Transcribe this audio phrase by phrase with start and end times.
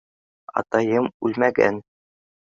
[0.61, 1.77] Атайым үлмәгән!